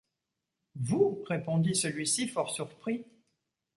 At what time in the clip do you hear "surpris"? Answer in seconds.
2.49-3.05